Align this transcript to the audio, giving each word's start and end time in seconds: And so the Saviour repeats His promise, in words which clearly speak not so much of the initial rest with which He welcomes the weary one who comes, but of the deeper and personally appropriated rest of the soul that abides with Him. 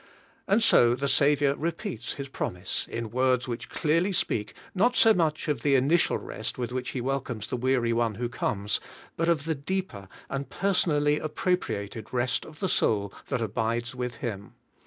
And 0.47 0.63
so 0.63 0.95
the 0.95 1.07
Saviour 1.07 1.53
repeats 1.53 2.13
His 2.13 2.27
promise, 2.27 2.87
in 2.89 3.11
words 3.11 3.47
which 3.47 3.69
clearly 3.69 4.11
speak 4.11 4.55
not 4.73 4.95
so 4.95 5.13
much 5.13 5.47
of 5.47 5.61
the 5.61 5.75
initial 5.75 6.17
rest 6.17 6.57
with 6.57 6.71
which 6.71 6.89
He 6.89 7.01
welcomes 7.01 7.45
the 7.45 7.55
weary 7.55 7.93
one 7.93 8.15
who 8.15 8.27
comes, 8.27 8.79
but 9.15 9.29
of 9.29 9.43
the 9.45 9.53
deeper 9.53 10.07
and 10.27 10.49
personally 10.49 11.19
appropriated 11.19 12.11
rest 12.11 12.45
of 12.47 12.61
the 12.61 12.67
soul 12.67 13.13
that 13.27 13.43
abides 13.43 13.93
with 13.93 14.15
Him. 14.15 14.55